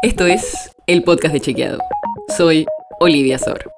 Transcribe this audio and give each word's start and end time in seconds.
Esto 0.00 0.26
es 0.26 0.70
el 0.86 1.02
podcast 1.02 1.34
de 1.34 1.40
Chequeado. 1.40 1.80
Soy 2.36 2.66
Olivia 3.00 3.36
Sor. 3.36 3.72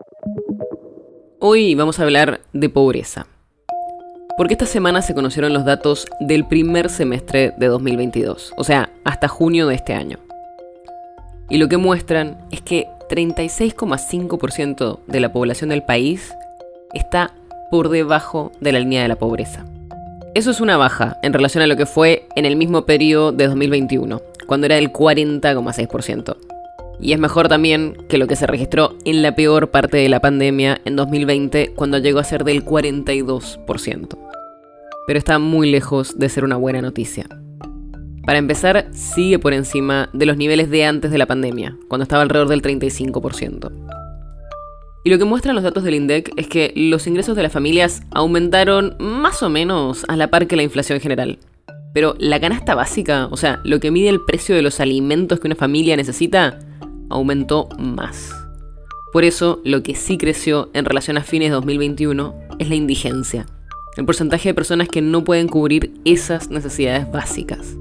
Hoy 1.38 1.74
vamos 1.74 1.98
a 1.98 2.02
hablar 2.02 2.42
de 2.52 2.68
pobreza. 2.68 3.26
Porque 4.36 4.52
esta 4.52 4.66
semana 4.66 5.00
se 5.00 5.14
conocieron 5.14 5.54
los 5.54 5.64
datos 5.64 6.06
del 6.20 6.46
primer 6.46 6.90
semestre 6.90 7.54
de 7.56 7.68
2022, 7.68 8.52
o 8.58 8.64
sea, 8.64 8.90
hasta 9.02 9.28
junio 9.28 9.66
de 9.66 9.76
este 9.76 9.94
año. 9.94 10.18
Y 11.48 11.56
lo 11.56 11.70
que 11.70 11.78
muestran 11.78 12.36
es 12.50 12.60
que 12.60 12.86
36,5% 13.08 14.98
de 15.06 15.20
la 15.20 15.32
población 15.32 15.70
del 15.70 15.84
país 15.84 16.34
está 16.92 17.32
por 17.70 17.88
debajo 17.88 18.52
de 18.60 18.72
la 18.72 18.80
línea 18.80 19.00
de 19.00 19.08
la 19.08 19.16
pobreza. 19.16 19.64
Eso 20.34 20.50
es 20.50 20.60
una 20.60 20.76
baja 20.76 21.18
en 21.22 21.32
relación 21.32 21.62
a 21.62 21.66
lo 21.66 21.76
que 21.76 21.86
fue 21.86 22.28
en 22.36 22.44
el 22.44 22.56
mismo 22.56 22.84
periodo 22.84 23.32
de 23.32 23.46
2021, 23.46 24.20
cuando 24.50 24.66
era 24.66 24.74
del 24.74 24.92
40,6%. 24.92 26.36
Y 26.98 27.12
es 27.12 27.20
mejor 27.20 27.46
también 27.46 27.96
que 28.08 28.18
lo 28.18 28.26
que 28.26 28.34
se 28.34 28.48
registró 28.48 28.96
en 29.04 29.22
la 29.22 29.36
peor 29.36 29.70
parte 29.70 29.98
de 29.98 30.08
la 30.08 30.18
pandemia 30.18 30.80
en 30.84 30.96
2020, 30.96 31.74
cuando 31.76 31.98
llegó 31.98 32.18
a 32.18 32.24
ser 32.24 32.42
del 32.42 32.64
42%. 32.64 34.18
Pero 35.06 35.18
está 35.20 35.38
muy 35.38 35.70
lejos 35.70 36.18
de 36.18 36.28
ser 36.28 36.42
una 36.42 36.56
buena 36.56 36.82
noticia. 36.82 37.28
Para 38.26 38.40
empezar, 38.40 38.88
sigue 38.90 39.38
por 39.38 39.52
encima 39.52 40.10
de 40.12 40.26
los 40.26 40.36
niveles 40.36 40.68
de 40.68 40.84
antes 40.84 41.12
de 41.12 41.18
la 41.18 41.26
pandemia, 41.26 41.76
cuando 41.86 42.02
estaba 42.02 42.22
alrededor 42.22 42.48
del 42.48 42.60
35%. 42.60 43.70
Y 45.04 45.10
lo 45.10 45.18
que 45.18 45.24
muestran 45.26 45.54
los 45.54 45.62
datos 45.62 45.84
del 45.84 45.94
INDEC 45.94 46.32
es 46.36 46.48
que 46.48 46.72
los 46.74 47.06
ingresos 47.06 47.36
de 47.36 47.44
las 47.44 47.52
familias 47.52 48.02
aumentaron 48.10 48.96
más 48.98 49.44
o 49.44 49.48
menos 49.48 50.04
a 50.08 50.16
la 50.16 50.26
par 50.26 50.48
que 50.48 50.56
la 50.56 50.64
inflación 50.64 50.98
general. 50.98 51.38
Pero 51.92 52.14
la 52.18 52.40
canasta 52.40 52.74
básica, 52.74 53.28
o 53.30 53.36
sea, 53.36 53.60
lo 53.64 53.80
que 53.80 53.90
mide 53.90 54.08
el 54.08 54.24
precio 54.24 54.54
de 54.54 54.62
los 54.62 54.80
alimentos 54.80 55.40
que 55.40 55.48
una 55.48 55.56
familia 55.56 55.96
necesita, 55.96 56.58
aumentó 57.08 57.68
más. 57.78 58.32
Por 59.12 59.24
eso, 59.24 59.60
lo 59.64 59.82
que 59.82 59.94
sí 59.94 60.16
creció 60.16 60.70
en 60.72 60.84
relación 60.84 61.18
a 61.18 61.24
fines 61.24 61.48
de 61.48 61.54
2021 61.54 62.34
es 62.58 62.68
la 62.68 62.76
indigencia, 62.76 63.46
el 63.96 64.04
porcentaje 64.04 64.50
de 64.50 64.54
personas 64.54 64.88
que 64.88 65.02
no 65.02 65.24
pueden 65.24 65.48
cubrir 65.48 65.92
esas 66.04 66.50
necesidades 66.50 67.10
básicas. 67.10 67.76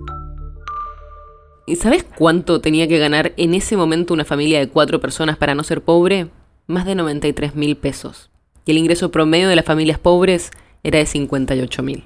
¿Y 1.68 1.76
sabes 1.76 2.04
cuánto 2.04 2.62
tenía 2.62 2.88
que 2.88 2.98
ganar 2.98 3.34
en 3.38 3.54
ese 3.54 3.78
momento 3.78 4.16
una 4.16 4.26
familia 4.26 4.58
de 4.58 4.70
cuatro 4.70 5.00
personas 5.00 5.38
para 5.38 5.54
no 5.54 5.64
ser 5.64 5.82
pobre? 5.82 6.30
más 6.70 6.86
de 6.86 6.94
93 6.94 7.56
mil 7.56 7.76
pesos. 7.76 8.30
Y 8.64 8.72
el 8.72 8.78
ingreso 8.78 9.10
promedio 9.10 9.50
de 9.50 9.56
las 9.56 9.66
familias 9.66 9.98
pobres 9.98 10.52
era 10.84 11.00
de 11.00 11.08
58 11.08 11.82
mil. 11.82 12.06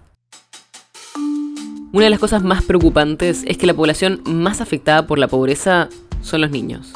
Una 1.94 2.06
de 2.06 2.10
las 2.10 2.20
cosas 2.20 2.44
más 2.44 2.64
preocupantes 2.64 3.44
es 3.46 3.60
que 3.60 3.68
la 3.68 3.76
población 3.76 4.22
más 4.26 4.62
afectada 4.62 5.06
por 5.06 5.20
la 5.20 5.28
pobreza 5.28 5.90
son 6.24 6.42
los 6.42 6.50
niños. 6.50 6.92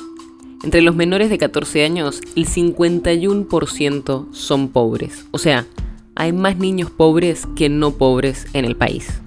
Entre 0.63 0.81
los 0.81 0.95
menores 0.95 1.29
de 1.29 1.37
14 1.37 1.85
años, 1.85 2.19
el 2.35 2.47
51% 2.47 4.25
son 4.31 4.69
pobres. 4.69 5.27
O 5.29 5.37
sea, 5.37 5.67
hay 6.15 6.33
más 6.33 6.57
niños 6.57 6.89
pobres 6.89 7.47
que 7.55 7.69
no 7.69 7.91
pobres 7.91 8.47
en 8.53 8.65
el 8.65 8.75
país. 8.75 9.21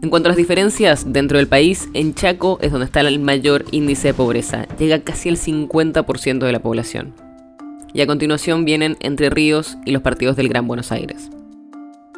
En 0.00 0.08
cuanto 0.08 0.28
a 0.28 0.30
las 0.30 0.38
diferencias 0.38 1.12
dentro 1.12 1.36
del 1.36 1.48
país, 1.48 1.90
en 1.92 2.14
Chaco 2.14 2.58
es 2.62 2.72
donde 2.72 2.86
está 2.86 3.00
el 3.02 3.18
mayor 3.18 3.66
índice 3.72 4.08
de 4.08 4.14
pobreza. 4.14 4.66
Llega 4.78 5.00
casi 5.00 5.28
el 5.28 5.36
50% 5.36 6.38
de 6.38 6.52
la 6.52 6.62
población 6.62 7.12
y 7.92 8.00
a 8.00 8.06
continuación 8.06 8.64
vienen 8.64 8.96
Entre 9.00 9.28
Ríos 9.28 9.76
y 9.84 9.90
los 9.90 10.00
partidos 10.00 10.36
del 10.36 10.48
Gran 10.48 10.66
Buenos 10.66 10.92
Aires. 10.92 11.30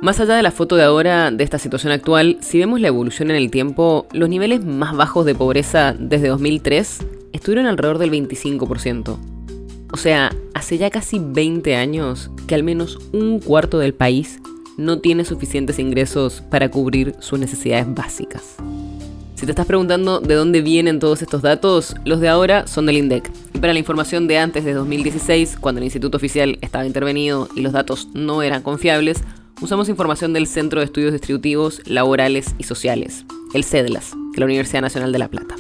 Más 0.03 0.19
allá 0.19 0.35
de 0.35 0.43
la 0.43 0.51
foto 0.51 0.75
de 0.75 0.83
ahora 0.83 1.31
de 1.31 1.45
esta 1.45 1.61
situación 1.61 1.93
actual, 1.93 2.39
si 2.41 2.59
vemos 2.59 2.81
la 2.81 2.89
evolución 2.89 3.31
en 3.31 3.37
el 3.37 3.53
tiempo, 3.53 4.09
los 4.13 4.29
niveles 4.29 4.65
más 4.65 4.97
bajos 4.97 5.25
de 5.25 5.37
pobreza 5.37 5.95
desde 5.97 6.27
2003 6.27 7.07
estuvieron 7.33 7.67
alrededor 7.67 7.99
del 7.99 8.11
25%. 8.11 9.17
O 9.93 9.97
sea, 9.97 10.35
hace 10.55 10.77
ya 10.77 10.91
casi 10.91 11.21
20 11.21 11.77
años 11.77 12.33
que 12.49 12.57
al 12.57 12.65
menos 12.65 12.99
un 13.13 13.39
cuarto 13.39 13.79
del 13.79 13.95
país 13.95 14.41
no 14.77 14.99
tiene 14.99 15.25
suficientes 15.25 15.79
ingresos 15.79 16.43
para 16.51 16.69
cubrir 16.69 17.15
sus 17.21 17.39
necesidades 17.39 17.87
básicas. 17.95 18.57
Si 19.37 19.47
te 19.47 19.53
estás 19.53 19.67
preguntando 19.67 20.19
de 20.19 20.35
dónde 20.35 20.63
vienen 20.63 20.99
todos 20.99 21.23
estos 21.23 21.43
datos, 21.43 21.95
los 22.05 22.19
de 22.19 22.29
ahora 22.29 22.67
son 22.67 22.87
del 22.87 22.97
INDEC. 22.97 23.31
Y 23.55 23.59
para 23.59 23.73
la 23.73 23.79
información 23.79 24.27
de 24.27 24.39
antes 24.39 24.65
de 24.65 24.73
2016, 24.73 25.59
cuando 25.61 25.79
el 25.79 25.85
Instituto 25.85 26.17
Oficial 26.17 26.59
estaba 26.61 26.87
intervenido 26.87 27.49
y 27.55 27.61
los 27.61 27.73
datos 27.73 28.09
no 28.15 28.43
eran 28.43 28.63
confiables, 28.63 29.23
usamos 29.63 29.89
información 29.89 30.33
del 30.33 30.49
Centro 30.49 30.81
de 30.81 30.87
Estudios 30.87 31.13
Distributivos, 31.13 31.83
Laborales 31.87 32.55
y 32.59 32.65
Sociales, 32.65 33.25
el 33.55 33.63
CEDLAS, 33.63 34.13
de 34.33 34.41
la 34.41 34.47
Universidad 34.47 34.83
Nacional 34.83 35.13
de 35.13 35.19
La 35.21 35.29
Plata. 35.29 35.55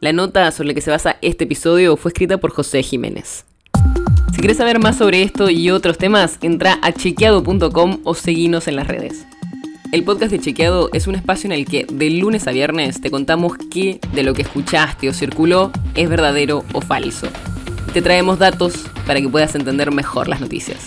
La 0.00 0.12
nota 0.12 0.50
sobre 0.50 0.68
la 0.68 0.74
que 0.74 0.82
se 0.82 0.90
basa 0.90 1.16
este 1.22 1.44
episodio 1.44 1.96
fue 1.96 2.10
escrita 2.10 2.36
por 2.36 2.52
José 2.52 2.82
Jiménez. 2.82 3.46
Si 4.34 4.38
quieres 4.38 4.58
saber 4.58 4.78
más 4.78 4.98
sobre 4.98 5.22
esto 5.22 5.48
y 5.48 5.70
otros 5.70 5.96
temas, 5.96 6.38
entra 6.42 6.78
a 6.82 6.92
chequeado.com 6.92 8.00
o 8.04 8.14
seguinos 8.14 8.68
en 8.68 8.76
las 8.76 8.86
redes. 8.86 9.24
El 9.92 10.04
podcast 10.04 10.30
de 10.30 10.40
Chequeado 10.40 10.90
es 10.92 11.06
un 11.06 11.14
espacio 11.14 11.48
en 11.48 11.52
el 11.52 11.64
que 11.64 11.86
de 11.90 12.10
lunes 12.10 12.46
a 12.46 12.50
viernes 12.50 13.00
te 13.00 13.10
contamos 13.10 13.54
qué 13.70 13.98
de 14.14 14.22
lo 14.22 14.34
que 14.34 14.42
escuchaste 14.42 15.08
o 15.08 15.12
circuló 15.12 15.70
es 15.94 16.08
verdadero 16.08 16.64
o 16.72 16.80
falso. 16.80 17.28
te 17.92 18.00
traemos 18.00 18.38
datos 18.38 18.74
para 19.06 19.20
que 19.20 19.28
puedas 19.28 19.54
entender 19.54 19.90
mejor 19.90 20.28
las 20.28 20.40
noticias. 20.40 20.86